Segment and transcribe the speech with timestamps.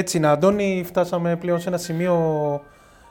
[0.00, 2.16] Έτσι είναι, Αντώνη, φτάσαμε πλέον σε ένα σημείο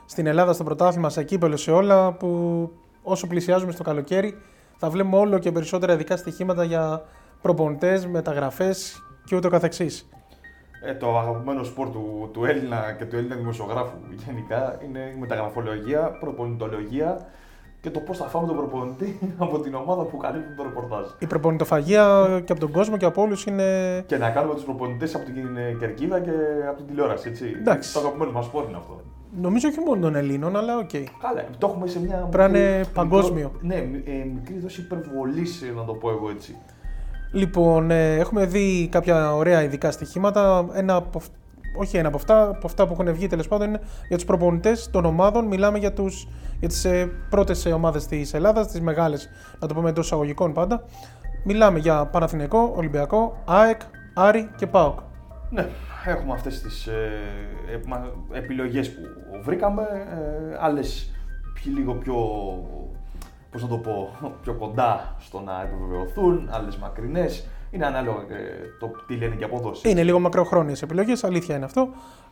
[0.06, 2.70] στην Ελλάδα, στο πρωτάθλημα, σε κύπελο, σε όλα, που
[3.02, 4.38] όσο πλησιάζουμε στο καλοκαίρι
[4.76, 7.02] θα βλέπουμε όλο και περισσότερα ειδικά στοιχήματα για
[7.42, 10.08] προπονητές, μεταγραφές και ούτω καθεξής.
[10.84, 13.96] Ε, το αγαπημένο σπορ του, του Έλληνα και του Έλληνα δημοσιογράφου
[14.26, 17.26] γενικά είναι η μεταγραφολογία, προπονητολογία
[17.80, 21.06] και το πώς θα φάμε τον προπονητή από την ομάδα που καλύπτει το ρεπορτάζ.
[21.18, 23.64] Η προπονητοφαγία και από τον κόσμο και από όλους είναι.
[24.06, 26.30] Και να κάνουμε τους προπονητές από την κερκίδα και
[26.68, 27.28] από την τηλεόραση.
[27.28, 27.54] Έτσι.
[27.58, 27.92] Εντάξει.
[27.92, 29.00] Το αγαπημένο μας σπορ είναι αυτό.
[29.40, 30.88] Νομίζω όχι μόνο των Ελλήνων, αλλά OK.
[30.92, 31.04] Okay.
[31.20, 32.28] Καλά, το έχουμε σε μια.
[32.30, 33.52] Πρέπει να είναι παγκόσμιο.
[33.60, 36.56] ναι, ε, μικρή δόση υπερβολής, να το πω εγώ έτσι.
[37.32, 40.68] Λοιπόν, ε, έχουμε δει κάποια ωραία ειδικά στοιχήματα.
[40.72, 41.20] Ένα από,
[41.76, 44.90] όχι ένα από αυτά, από αυτά που έχουν βγει τέλος πάντων είναι για τους προπονητές
[44.90, 45.46] των ομάδων.
[45.46, 49.88] Μιλάμε για, τους, για τις ε, πρώτες ομάδες της Ελλάδας, τις μεγάλες, να το πούμε
[49.88, 50.84] εντός εισαγωγικών πάντα.
[51.44, 53.80] Μιλάμε για Παναθηναϊκό, Ολυμπιακό, ΑΕΚ,
[54.14, 54.98] Άρη και ΠΑΟΚ.
[55.50, 55.68] Ναι,
[56.06, 57.10] έχουμε αυτές τις ε,
[58.32, 59.00] επιλογές που
[59.42, 61.10] βρήκαμε, ε, άλλες
[61.74, 62.16] λίγο πιο
[63.50, 64.10] πώς να το πω,
[64.42, 67.46] πιο κοντά στο να επιβεβαιωθούν, άλλες μακρινές.
[67.70, 68.34] Είναι ανάλογα και
[68.80, 69.90] το τι λένε και απόδοση.
[69.90, 71.88] Είναι λίγο μακροχρόνιες επιλογές, αλήθεια είναι αυτό.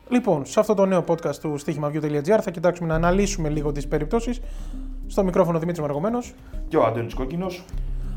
[0.09, 4.41] Λοιπόν, σε αυτό το νέο podcast του στοίχημαβιού.gr θα κοιτάξουμε να αναλύσουμε λίγο τις περιπτώσεις.
[5.07, 6.19] Στο μικρόφωνο Δημήτρης Μαργομένο.
[6.67, 7.63] Και ο Αντώνης Κόκκινος.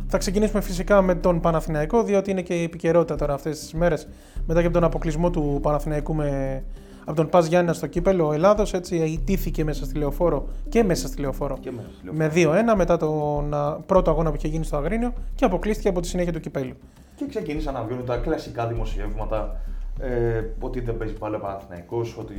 [0.06, 4.08] Θα ξεκινήσουμε φυσικά με τον Παναθηναϊκό, διότι είναι και η επικαιρότητα τώρα αυτές τις μέρες
[4.46, 6.62] μετά και από τον αποκλεισμό του Παναθηναϊκού με
[7.04, 8.72] από τον Πας Γιάννα στο κύπελο Ελλάδος.
[8.72, 11.58] Έτσι ιτήθηκε μέσα στη λεωφόρο και μέσα στη λεωφόρο.
[11.60, 12.30] Και μέσα στη με
[12.72, 13.54] 2-1 μετά τον
[13.86, 16.74] πρώτο αγώνα που είχε γίνει στο Αγρίνιο και αποκλείστηκε από τη συνέχεια του κυπέλου.
[17.22, 19.60] Και ξεκίνησαν να βγαίνουν τα κλασικά δημοσιεύματα
[20.00, 22.34] ε, ότι δεν παίζει πάλι ο Παναθυναϊκό, ότι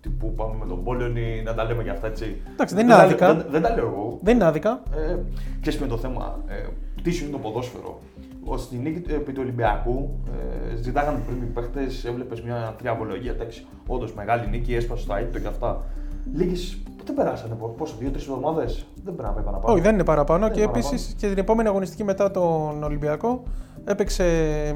[0.00, 2.40] τι που πάμε με τον Πόλωνη, να τα λέμε για αυτά έτσι.
[2.52, 3.34] Εντάξει, δεν είναι άδικα.
[3.34, 4.18] Δεν, δεν, τα λέω εγώ.
[4.22, 4.82] Δεν είναι άδικα.
[4.96, 5.16] Ε,
[5.60, 6.66] Ξέρεις με το θέμα, ε,
[7.02, 8.00] τι είναι το ποδόσφαιρο
[8.56, 10.18] στη νίκη επί του Ολυμπιακού
[10.72, 13.30] ε, ζητάγανε πριν οι παίχτες, έβλεπες μια τριαβολογία.
[13.30, 15.84] Εντάξει, όντως μεγάλη νίκη, έσπασε στο αίτητο και αυτά.
[16.34, 16.78] Λίγες.
[17.04, 19.72] Δεν περάσανε πόσο, δύο-τρεις εβδομάδες; Δεν πρέπει να πάει παραπάνω.
[19.72, 20.48] Όχι, δεν είναι παραπάνω.
[20.48, 23.42] και επίσης και την επόμενη αγωνιστική μετά τον Ολυμπιακό
[23.84, 24.24] έπαιξε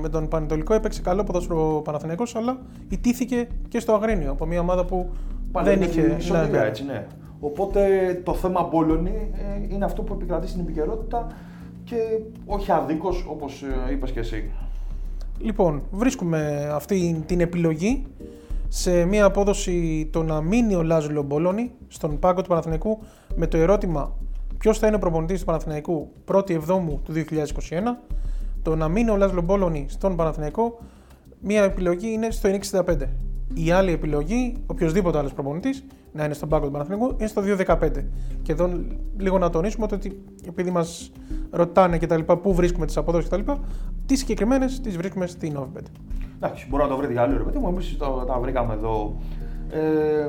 [0.01, 4.85] με τον Πανετολικό, έπαιξε καλό ποδόσφαιρο Παναθηναϊκός, αλλά ιτήθηκε και στο Αγρίνιο από μια ομάδα
[4.85, 5.11] που
[5.53, 6.19] Πάλι δεν είχε.
[6.51, 7.07] Ναι, έτσι, ναι.
[7.41, 7.81] Οπότε
[8.25, 11.27] το θέμα Μπόλωνη ε, είναι αυτό που επικρατεί στην επικαιρότητα
[11.85, 11.97] και
[12.47, 14.51] όχι αδίκως όπως ε, είπες και εσύ.
[15.39, 18.07] Λοιπόν, βρίσκουμε αυτή την επιλογή
[18.69, 22.99] σε μια απόδοση το να μείνει ο Λάζλο Μπολόνι στον πάγκο του Παναθηναϊκού
[23.37, 24.17] με το ερώτημα
[24.59, 27.25] ποιος θα είναι ο προπονητής του Παναθηναϊκού 1η Εβδόμου του 2021.
[28.63, 30.79] Το να μείνει ο Λάζλο Μπόλωνη στον Παναθηναϊκό,
[31.41, 32.49] μια επιλογή είναι στο
[32.87, 32.97] 65.
[33.55, 38.05] Η άλλη επιλογή, οποιοδήποτε άλλος προπονητής, να είναι στον πάγκο του Παναθηναϊκού, είναι στο 2-15.
[38.43, 38.71] Και εδώ
[39.17, 41.13] λίγο να τονίσουμε ότι επειδή μας
[41.51, 43.53] ρωτάνε και τα λοιπά, πού βρίσκουμε τις αποδόσει κτλ.,
[44.07, 45.85] τις συγκεκριμένες τις βρίσκουμε στην Novibet.
[46.37, 49.17] Εντάξει, μπορεί να το βρείτε για άλλο ρε παιδί μου, εμείς τα βρήκαμε εδώ.
[49.71, 50.27] Ε,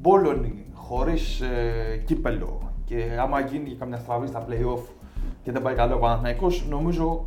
[0.00, 4.82] Μπόλονι χωρίς ε, κύπελο και άμα γίνει καμιά στραβή στα playoff
[5.42, 7.26] και δεν πάει καλό ο Παναθηναϊκός, νομίζω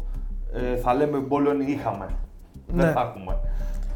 [0.54, 2.08] ε, θα λέμε Μπόλονι είχαμε.
[2.74, 2.84] Ναι.
[2.84, 3.38] Δεν θα έχουμε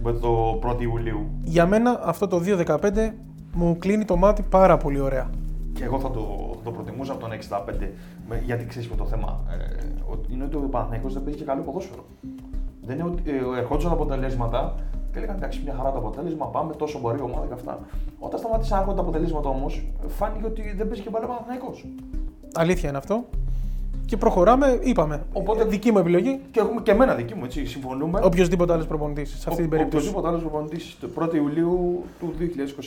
[0.03, 1.29] με το 1 Ιουλίου.
[1.43, 2.77] Για μένα αυτό το 2-15
[3.53, 5.29] μου κλείνει το μάτι πάρα πολύ ωραία.
[5.73, 7.87] Και εγώ θα το, θα το προτιμούσα από τον 65.
[8.45, 9.43] Γιατί ξέρεις με το θέμα.
[9.49, 12.05] Ε, είναι ότι ο Παναθηναϊκός δεν παίζει και καλό ποδόσφαιρο.
[12.89, 14.75] Δεν είναι ότι ε, ερχόντουσαν αποτελέσματα
[15.11, 17.79] και έλεγαν εντάξει, μια χαρά το αποτέλεσμα, πάμε τόσο μπορεί η ομάδα και αυτά.
[18.19, 21.85] Όταν σταμάτησαν να έρχονται τα αποτελέσματα όμως, φάνηκε ότι δεν παίζει και πάλι ο Παναθηναϊκός.
[22.53, 23.23] Αλήθεια είναι αυτό.
[24.05, 25.23] Και προχωράμε, είπαμε.
[25.33, 26.39] Οπότε δική μου επιλογή.
[26.51, 27.65] Και έχουμε και εμένα δική μου, έτσι.
[27.65, 28.19] Συμφωνούμε.
[28.23, 30.07] Οποιοδήποτε άλλος προπονητής σε αυτή την περίπτωση.
[30.07, 32.33] Οποιοδήποτε άλλος προπονητής το 1 Ιουλίου του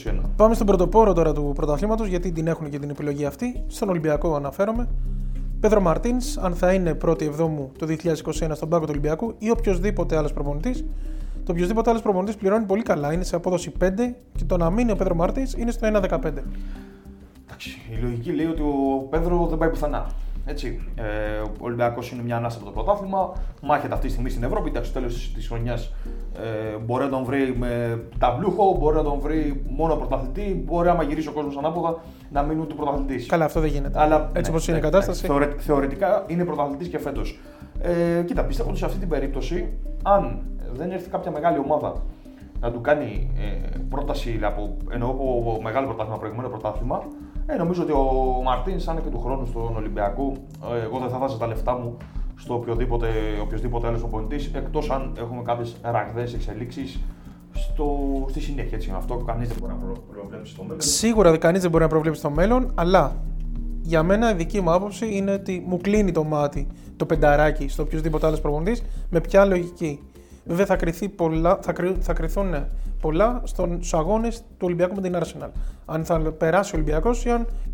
[0.05, 0.19] 2021.
[0.35, 3.63] Πάμε στον πρωτοπόρο τώρα του πρωταθλήματος, γιατί την έχουν και την επιλογή αυτή.
[3.67, 4.87] Στον Ολυμπιακό αναφέρομαι.
[5.63, 10.17] Πέδρο Μαρτίνς, αν θα είναι 1η Εβδόμου του 2021 στον πάγκο του Ολυμπιακού ή οποιοδήποτε
[10.17, 10.85] άλλος προπονητής.
[11.45, 13.13] Το οποιοδήποτε άλλος προπονητής πληρώνει πολύ καλά.
[13.13, 13.89] Είναι σε απόδοση 5
[14.35, 16.43] και το να μείνει ο Πέδρο Μαρτίνς είναι στο 1,15.
[17.45, 20.11] Εντάξει, η λογική λέει ότι ο Πέδρο δεν πάει πουθενά.
[20.45, 20.87] Έτσι.
[20.95, 23.33] Ε, ο Ολυμπιακός είναι μια ανάσα από το πρωτάθλημα.
[23.61, 24.69] Μάχεται αυτή τη στιγμή στην Ευρώπη.
[24.69, 25.93] Εντάξει, στο τέλος τη χρονιάς
[26.73, 30.63] ε, μπορεί να τον βρει με ταμπλούχο, μπορεί να τον βρει μόνο πρωταθλητή.
[30.65, 32.01] Μπορεί, άμα γυρίσει ο κόσμος ανάποδα,
[32.31, 33.25] να μείνει ούτε πρωταθλητής.
[33.25, 33.99] Καλά, αυτό δεν γίνεται.
[33.99, 35.27] Αλλά, Έτσι ναι, όπως είναι η ναι, κατάσταση.
[35.27, 37.39] Ναι, θεωρητικά είναι πρωταθλητής και φέτος.
[37.81, 39.73] Ε, κοίτα, πιστεύω ότι σε αυτή την περίπτωση,
[40.03, 40.41] αν
[40.73, 42.01] δεν έρθει κάποια μεγάλη ομάδα
[42.59, 47.03] να του κάνει ε, πρόταση από, εννοώ από μεγάλο πρωτάθλημα, προηγούμενο πρωτάθλημα,
[47.45, 50.33] ε, νομίζω ότι ο Μαρτίν, σαν και του χρόνου στον Ολυμπιακό,
[50.75, 51.97] ε, εγώ δεν θα βάζω τα λεφτά μου
[52.35, 53.07] στο οποιοδήποτε,
[53.41, 56.99] οποιοδήποτε άλλος προπονητή, εκτός αν έχουμε κάποιες ραγδαίες εξελίξεις
[57.53, 57.97] στο,
[58.29, 58.77] στη συνέχεια.
[58.77, 59.79] Έτσι, αυτό κανείς δεν μπορεί να
[60.13, 60.81] προβλέψει στο μέλλον.
[60.81, 63.15] Σίγουρα κανείς δεν μπορεί να προβλέψει στο μέλλον, αλλά
[63.81, 66.67] για μένα η δική μου άποψη είναι ότι μου κλείνει το μάτι
[66.97, 69.99] το πενταράκι στο οποιοδήποτε άλλος προπονητής με ποια λογική.
[70.45, 72.53] Βέβαια θα, κρυθεί πολλά, θα, κρυ, θα κρυθούν
[73.03, 75.49] πολλά στους αγώνες του Ολυμπιακού με την Arsenal.
[75.85, 77.25] Αν θα περάσει ο Ολυμπιακός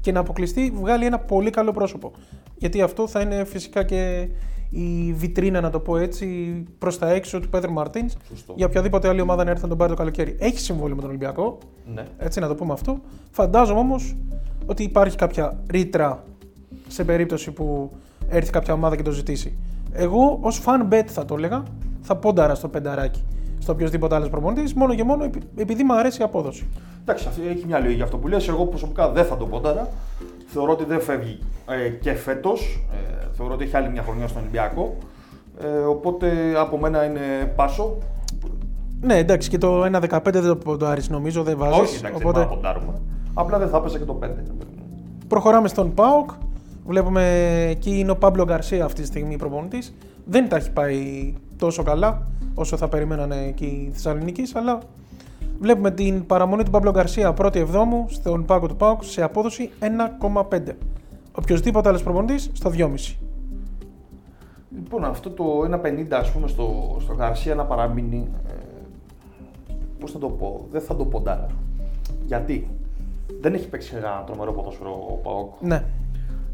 [0.02, 2.12] και να αποκλειστεί, βγάλει ένα πολύ καλό πρόσωπο.
[2.58, 4.28] Γιατί αυτό θα είναι φυσικά και
[4.70, 6.28] η βιτρίνα, να το πω έτσι,
[6.78, 8.10] προς τα έξω του Πέτρου Μαρτίν
[8.56, 10.36] για οποιαδήποτε άλλη ομάδα να έρθει να τον πάρει το καλοκαίρι.
[10.40, 11.58] Έχει συμβόλαιο με τον Ολυμπιακό.
[11.94, 12.04] Ναι.
[12.18, 13.00] Έτσι να το πούμε αυτό.
[13.32, 14.16] Φαντάζομαι όμως
[14.66, 16.24] ότι υπάρχει κάποια ρήτρα
[16.88, 17.92] σε περίπτωση που
[18.30, 19.58] έρθει κάποια ομάδα και το ζητήσει.
[19.92, 21.64] Εγώ ως fan bet θα το έλεγα,
[22.02, 23.24] θα πόνταρα στο πενταράκι
[23.60, 26.68] στο οποιοδήποτε άλλος προπονητής, μόνο και μόνο επειδή μου αρέσει η απόδοση.
[27.02, 28.48] Εντάξει, αυτή έχει μια λογική αυτό που λες.
[28.48, 29.90] Εγώ προσωπικά δεν θα το πόνταρα.
[30.46, 32.84] Θεωρώ ότι δεν φεύγει ε, και φέτος.
[32.92, 34.96] Ε, θεωρώ ότι έχει άλλη μια χρονιά στον Ολυμπιακό.
[35.62, 37.98] Ε, οπότε από μένα είναι πάσο.
[39.02, 41.80] Ναι, εντάξει, και το 1-15 δεν το ποντάρεις νομίζω, δεν βάζεις.
[41.80, 42.40] Όχι, εντάξει, οπότε...
[42.40, 42.94] δεν θα ποντάρουμε.
[43.34, 44.28] Απλά δεν θα έπαιζε και το 5.
[45.28, 46.30] Προχωράμε στον ΠΑΟΚ.
[46.86, 47.24] Βλέπουμε
[47.70, 49.96] εκεί είναι ο Πάμπλο Γκαρσία αυτή τη στιγμή προπονητής.
[50.26, 54.80] Δεν τα έχει πάει τόσο καλά όσο θα περιμένανε εκεί οι Θεσσαλονίκη, αλλά
[55.60, 59.70] βλέπουμε την παραμονή του Παύλο Γκαρσία πρώτη εβδόμου στον πάγκο του Πάουκ σε απόδοση
[60.50, 60.60] 1,5.
[61.32, 63.16] Οποιοδήποτε άλλος προπονητής στο 2,5.
[64.76, 68.54] Λοιπόν, αυτό το 1,50 ας πούμε στο, στο Γκαρσία να παραμείνει, ε,
[70.00, 71.48] πώς θα το πω, δεν θα το ποντάρα.
[72.26, 72.70] Γιατί
[73.42, 75.54] δεν έχει παίξει ένα τρομερό ποδόσφαιρο ο Πάοκ.
[75.62, 75.84] Ναι.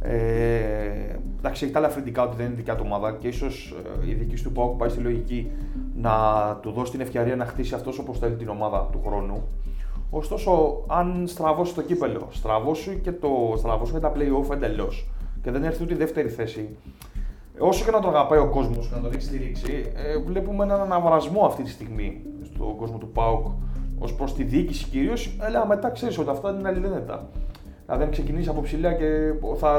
[0.07, 4.13] Ε, εντάξει, έχει τα ελαφρυντικά ότι δεν είναι δικιά του ομάδα και ίσως ε, η
[4.13, 5.51] δική του Πάοκ πάει στη λογική
[5.95, 6.11] να
[6.61, 9.47] του δώσει την ευκαιρία να χτίσει αυτός όπως θέλει την ομάδα του χρόνου.
[10.09, 15.07] Ωστόσο, αν στραβώσει το κύπελο, στραβώσει και το στραβώσει με τα playoff εντελώς
[15.41, 16.77] και δεν έρθει ούτε η δεύτερη θέση,
[17.59, 20.81] όσο και να το αγαπάει ο κόσμος και να το δείξει στηρίξη, ε, βλέπουμε έναν
[20.81, 23.47] αναβρασμό αυτή τη στιγμή στον κόσμο του ΠΑΟΚ
[23.99, 27.29] ως προς τη διοίκηση κυρίως, αλλά μετά ξέρεις ότι αυτά είναι αλληλένετα.
[27.85, 29.69] Δηλαδή, αν ξεκινήσεις από ψηλά και θα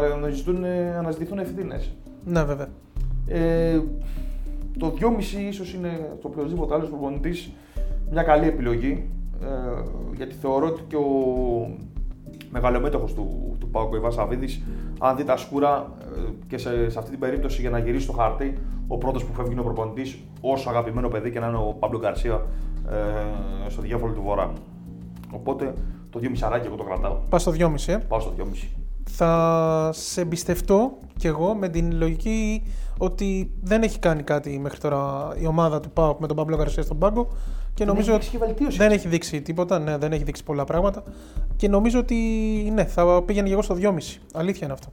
[0.98, 1.96] αναζητηθούν ευθύνες.
[2.24, 2.68] Ναι, βέβαια.
[3.26, 3.80] Ε,
[4.78, 7.52] το 2,5 ίσως είναι το οποιοδήποτε άλλος προπονητής
[8.10, 9.10] μια καλή επιλογή.
[9.42, 9.46] Ε,
[10.16, 11.10] γιατί θεωρώ ότι και ο
[12.50, 14.62] μεγαλομέτωχος του, του Πάουκ, ο Ιβάν Σαββίδης,
[14.98, 18.12] αν δει τα σκούρα ε, και σε, σε αυτή την περίπτωση για να γυρίσει το
[18.12, 21.76] χάρτη, ο πρώτος που φεύγει είναι ο προπονητής, όσο αγαπημένο παιδί και να είναι ο
[21.78, 22.46] Παύλο Γκαρσία
[23.66, 24.52] ε, στο διάφορο του Βορρά.
[25.32, 25.74] Οπότε
[26.20, 27.16] το 2,5 εγώ το κρατάω.
[27.28, 27.66] Πας στο 2,5.
[27.86, 28.42] Ε; Πάω στο 2,5.
[29.04, 32.62] Θα σε εμπιστευτώ κι εγώ με την λογική
[32.98, 36.82] ότι δεν έχει κάνει κάτι μέχρι τώρα η ομάδα του ΠΑΟΚ με τον Παύλο Γαρσία
[36.82, 37.28] στον πάγκο.
[37.74, 41.02] Και δεν νομίζω έχει ότι δεν έχει δείξει τίποτα, ναι, δεν έχει δείξει πολλά πράγματα.
[41.56, 42.16] Και νομίζω ότι
[42.74, 43.90] ναι, θα πήγαινε εγώ στο 2,5.
[44.32, 44.88] Αλήθεια είναι αυτό.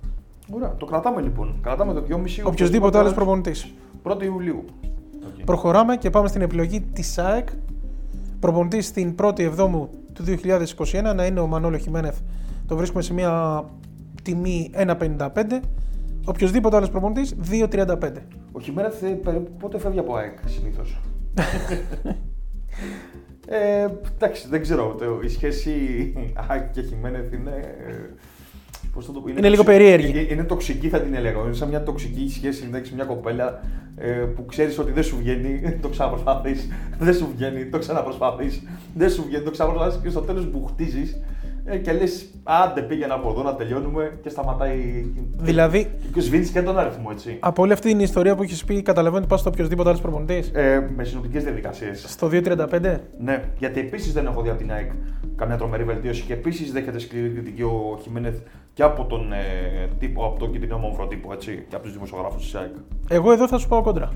[0.52, 1.56] Ωραία, το κρατάμε λοιπόν.
[1.62, 2.16] Κρατάμε το 2,5.
[2.44, 3.74] Οποιοδήποτε άλλος προπονητής.
[4.04, 4.66] 1η Ιουλίου.
[4.66, 5.42] Okay.
[5.46, 7.48] Προχωράμε και πάμε στην επιλογή της ΑΕΚ.
[8.40, 12.18] Προπονητής στην 1η Εβδόμου του 2021 να είναι ο Μανώλο Χιμένεθ.
[12.68, 13.64] Το βρίσκουμε σε μια
[14.24, 15.28] τιμή 1,55.
[16.26, 18.12] Οποιοδήποτε άλλος προπονητής 2,35.
[18.52, 19.20] Ο Χιμένεθ ε,
[19.60, 21.00] πότε φεύγει από ΑΕΚ συνήθως;
[23.48, 24.98] ε, εντάξει, δεν ξέρω.
[25.24, 25.74] Η σχέση
[26.50, 27.76] ΑΕΚ και Χιμένεθ είναι.
[28.94, 30.10] Ε, Πώς το είναι, είναι λίγο περίεργη.
[30.10, 31.44] Είναι, είναι, τοξική, θα την έλεγα.
[31.44, 33.62] Είναι σαν μια τοξική σχέση με μια κοπέλα
[33.96, 36.68] ε, που ξέρεις ότι δεν σου βγαίνει, το ξαναπροσπαθείς.
[37.00, 38.68] Δεν σου βγαίνει, το ξαναπροσπαθείς.
[38.94, 41.33] Δεν σου βγαίνει, το ξαναπροσπαθείς και στο τέλος που χτίζει ε,
[41.84, 45.06] και λες, άντε πήγαινε από εδώ να τελειώνουμε και σταματάει.
[45.38, 45.92] Δηλαδή.
[46.14, 47.38] Και σβήνει και τον αριθμό, έτσι.
[47.40, 50.52] Από όλη αυτή την ιστορία που έχεις πει, καταλαβαίνω ότι πας στο οποιοδήποτε άλλος προπονητής.
[50.54, 52.06] Ε, με συνοπτικές διαδικασίες.
[52.08, 53.00] Στο 2.35.
[53.20, 54.92] Ναι, γιατί επίσης δεν έχω δει από την ΑΕΚ
[55.36, 58.36] καμιά τρομερή βελτίωση και επίσης δέχεται σκληρή κριτική ο Χιμένεθ
[58.74, 59.38] και από τον ε,
[60.00, 62.72] τύπο, από τον κίτρινο μόμφρο τύπο, έτσι, και από τους δημοσιογράφους της ΑΕΚ.
[63.08, 64.12] Εγώ εδώ θα σου πάω κόντρα.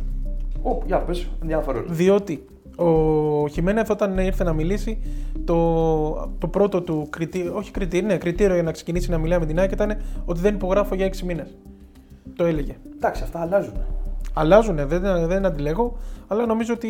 [0.62, 1.86] Ω, για πες, ενδιαφέρον.
[1.88, 2.46] Διότι
[2.78, 5.00] ο Χιμένεθ όταν ήρθε να μιλήσει,
[5.46, 9.46] το, το πρώτο του κριτήριο, όχι κριτήριο, ναι, κριτήριο για να ξεκινήσει να μιλάει με
[9.46, 11.58] την ΑΕΚ ήταν ότι δεν υπογράφω για 6 μήνες.
[12.36, 12.76] Το έλεγε.
[12.96, 13.74] Εντάξει, αυτά αλλάζουν.
[14.34, 16.90] Αλλάζουν, δεν, δεν αντιλέγω, αλλά νομίζω ότι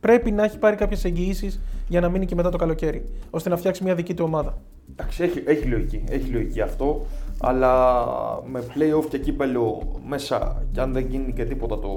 [0.00, 3.56] πρέπει να έχει πάρει κάποιες εγγυήσεις για να μείνει και μετά το καλοκαίρι, ώστε να
[3.56, 4.58] φτιάξει μια δική του ομάδα.
[4.92, 7.06] Εντάξει, έχει, έχει, λογική, έχει λογική αυτό,
[7.40, 8.04] αλλά
[8.46, 11.88] με playoff και κύπελο μέσα, και αν δεν γίνει και τίποτα το.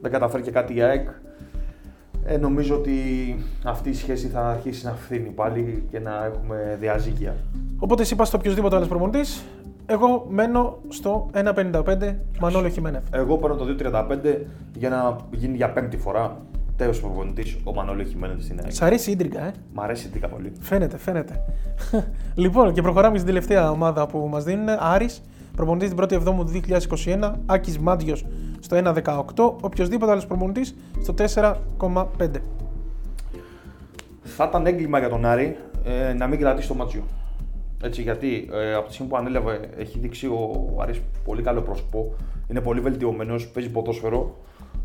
[0.00, 1.08] δεν καταφέρει και κάτι η ΑΕΚ,
[2.26, 2.94] ε, νομίζω ότι
[3.64, 7.36] αυτή η σχέση θα αρχίσει να φθήνει πάλι και να έχουμε διαζύγια.
[7.78, 9.44] Οπότε εσύ πας στο οποιοδήποτε άλλος προπονητής.
[9.86, 13.02] Εγώ μένω στο 1,55 Μανώλο Χιμένεθ.
[13.10, 14.06] Εγώ παίρνω το 2,35
[14.74, 16.36] για να γίνει για πέμπτη φορά
[16.76, 18.72] τέλος προπονητής ο Μανώλο Χιμένεθ στην ΑΕΚ.
[18.72, 20.52] Σ' αρέσει η ίντρικα, ε; Μ' αρέσει η ίντρικα πολύ.
[20.60, 21.44] Φαίνεται, φαίνεται.
[22.34, 24.68] λοιπόν, και προχωράμε στην τελευταία ομάδα που μας δίνουν.
[24.78, 25.22] Άρης,
[25.56, 26.60] προπονητής την 1η Εβδόμου του
[27.04, 27.32] 2021.
[27.46, 28.24] Άκης Μάντιος
[28.66, 28.92] στο
[29.36, 29.52] 1,18.
[29.60, 32.30] Οποιοδήποτε άλλος προπονητής στο 4,5.
[34.22, 37.02] Θα ήταν έγκλημα για τον Άρη ε, να μην κρατήσει το Μάτσιο.
[37.82, 42.14] Έτσι, γιατί ε, από τη στιγμή που ανέλαβε έχει δείξει ο Άρης πολύ καλό πρόσωπο.
[42.50, 44.36] Είναι πολύ βελτιωμένος, παίζει ποδόσφαιρο.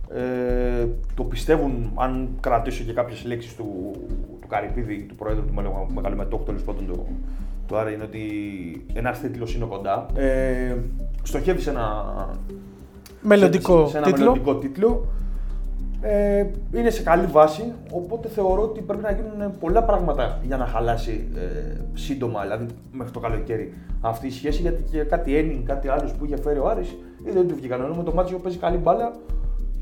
[0.09, 3.91] Ε, το πιστεύουν, αν κρατήσω και κάποιες λέξεις του,
[4.41, 5.53] του Καρυπίδη, του Προέδρου του
[5.93, 7.05] Μεγάλου Μετόχου, τέλος πάντων του,
[7.67, 8.21] του Άρα, είναι ότι
[8.93, 10.05] ένα τίτλο είναι κοντά.
[10.15, 10.75] Ε,
[11.23, 12.15] στοχεύεις σε ένα
[13.21, 14.19] Μελλοντικό σε, σε ένα τίτλο.
[14.19, 15.05] μελλοντικό τίτλο.
[16.01, 20.65] Ε, είναι σε καλή βάση, οπότε θεωρώ ότι πρέπει να γίνουν πολλά πράγματα για να
[20.65, 24.61] χαλάσει ε, σύντομα, δηλαδή μέχρι το καλοκαίρι αυτή η σχέση.
[24.61, 26.95] Γιατί και κάτι έννοια, κάτι άλλος που είχε φέρει ο Άρης,
[27.27, 27.81] είδε ότι του βγήκαν.
[27.81, 29.11] Ενώ με το Μάτσιο παίζει καλή μπάλα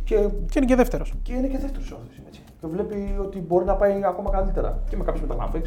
[0.03, 0.15] και,
[0.49, 1.13] Και είναι και δεύτερος.
[1.21, 2.41] και είναι και δεύτερος ο Άρης, έτσι.
[2.61, 4.79] Και βλέπει ότι μπορεί να πάει ακόμα καλύτερα.
[4.89, 5.61] Και με κάποιε μεταγραφέ,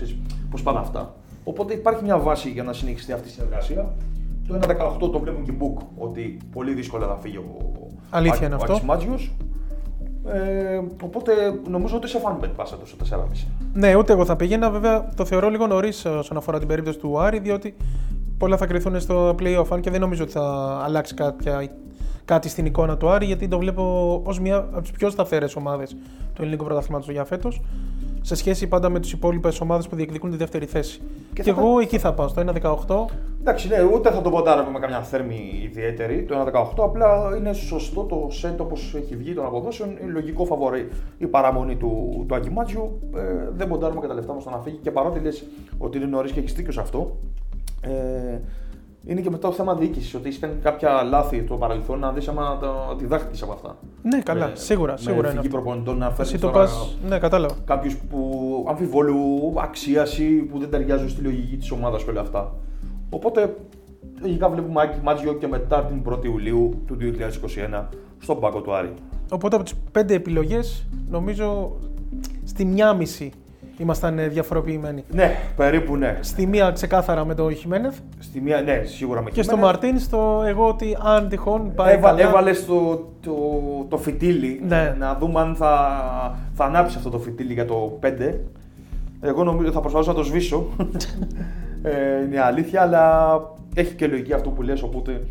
[0.51, 1.15] πώς πάνε αυτά.
[1.45, 3.93] Οπότε υπάρχει μια βάση για να συνεχιστεί αυτή η συνεργασία.
[4.49, 4.59] Το
[5.05, 7.73] 1-18 το βλέπουν και book ότι πολύ δύσκολα θα φύγει ο,
[8.11, 8.73] Αλήθεια είναι ο αυτό.
[8.73, 9.33] Άκης Μάτζιος.
[10.27, 11.33] Ε, οπότε
[11.69, 13.47] νομίζω ότι σε φάνηκε πάσα το στο 4,5.
[13.73, 14.71] Ναι, ούτε εγώ θα πήγαινα.
[14.71, 17.77] Βέβαια, το θεωρώ λίγο νωρίς όσον αφορά την περίπτωση του Άρη, διότι
[18.39, 19.67] πολλά θα κρυθούν στο playoff.
[19.71, 21.69] Αν και δεν νομίζω ότι θα αλλάξει κάποια,
[22.25, 25.97] κάτι στην εικόνα του Άρη, γιατί το βλέπω ως μια από τις πιο σταθερές ομάδες
[26.35, 27.61] του ελληνικού πρωταθλήματος για φέτος.
[28.23, 31.01] Σε σχέση πάντα με τις υπόλοιπες ομάδες που διεκδικούν τη δεύτερη θέση.
[31.35, 33.07] Και, Και θα εγώ εκεί θα πάω, στο 1-18.
[33.41, 36.85] Εντάξει, ναι, ούτε θα το ποντάρω με καμιά θέρμη ιδιαίτερη το 1,18.
[36.85, 39.91] Απλά είναι σωστό το σετ όπως έχει βγει των αποδόσεων.
[40.03, 40.89] Είναι λογικό φαβορή
[41.19, 43.01] η παραμονή του, του Άκη Μάτζιου.
[43.17, 43.21] Ε,
[43.57, 44.77] δεν ποντάρουμε και τα λεφτά μας στο να φύγει.
[44.83, 45.45] Και παρότι λες
[45.79, 47.17] ότι είναι νωρίς και έχεις δίκιο σε αυτό,
[47.81, 48.39] ε,
[49.05, 50.15] είναι και μετά το θέμα διοίκησης.
[50.15, 53.77] Ότι έχεις κάνει κάποια λάθη το παρελθόν να δεις άμα το- διδάχτηκες από αυτά.
[54.03, 54.97] Ναι, καλά, Με- σίγουρα.
[54.97, 55.61] σίγουρα με είναι φυγή αυτό.
[55.61, 57.55] προπονητών να φέρεις Εσύ το πας, ναι, κατάλαβα.
[57.65, 62.55] κάποιους που αμφιβολού αξίαση, που δεν ταιριάζουν στη λογική της ομάδας και όλα αυτά.
[63.11, 63.57] Οπότε
[64.21, 68.93] λογικά βλέπουμε Άκη Μάτζιο και μετά την 1η Ιουλίου του 2021 στον πάγκο του Άρη.
[69.33, 71.73] Οπότε από τις πέντε επιλογές, νομίζω
[72.45, 73.33] στη μία μισή
[73.79, 75.05] ήμασταν ε, διαφοροποιημένοι.
[75.11, 76.19] Ναι, περίπου ναι.
[76.21, 79.73] Στη μία ξεκάθαρα με τον Χιμένεθ Στη μία, ναι, σίγουρα με και στο Χιμένεθ.
[79.73, 82.23] Μαρτίν στο εγώ ότι αν τυχόν πάει Έβα, καλά.
[82.23, 83.33] Έβαλες το, το,
[83.89, 84.95] το φιτίλι Ναι.
[84.99, 85.89] να δούμε αν θα,
[86.55, 88.09] θα ανάψει αυτό το φιτίλι για το 5.
[89.21, 90.67] Εγώ νομίζω θα προσπαθήσω να το σβήσω.
[91.83, 93.35] ε, είναι αλήθεια, αλλά
[93.75, 95.23] έχει και λογική αυτό που λες, οπότε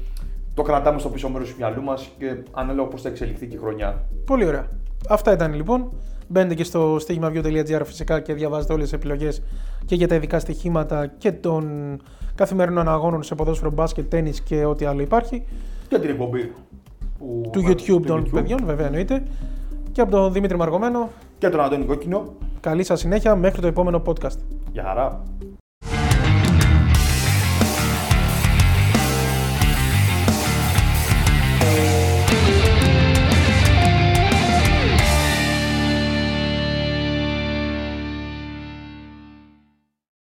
[0.53, 3.60] το κρατάμε στο πίσω μέρος του μυαλού μας και ανάλογα πώς θα εξελιχθεί και η
[3.60, 4.03] χρονιά.
[4.25, 4.67] Πολύ ωραία.
[5.10, 5.91] Αυτά ήταν λοιπόν.
[6.27, 9.41] Μπαίνετε και στο στοίχημα.gr φυσικά και διαβάζετε όλες τις επιλογές
[9.86, 11.98] και για τα ειδικά στοιχήματα και των
[12.36, 15.43] καθημερινών αγώνων σε ποδόσφαιρο, μπάσκετ, τέννις και ό,τι άλλο υπάρχει.
[15.88, 16.51] Και την εκπομπή
[17.20, 19.24] που- Του YouTube των παιδιών, βέβαια εννοείται.
[19.91, 22.24] Και από τον Δημήτρη Μαργομένο, Και τον Αντώνη Κόκκινο.
[22.60, 24.38] καλή σας συνέχεια μέχρι το επόμενο podcast.
[24.72, 25.24] Γεια χαρά.